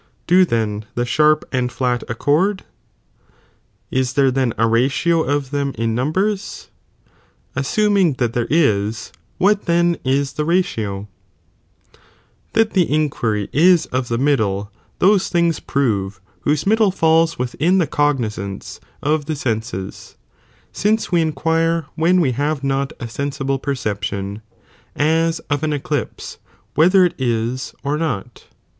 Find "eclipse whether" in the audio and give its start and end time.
25.71-27.05